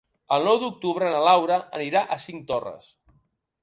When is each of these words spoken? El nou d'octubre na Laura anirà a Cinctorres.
El 0.37 0.47
nou 0.47 0.57
d'octubre 0.63 1.11
na 1.17 1.21
Laura 1.27 1.61
anirà 1.81 2.05
a 2.05 2.21
Cinctorres. 2.29 2.95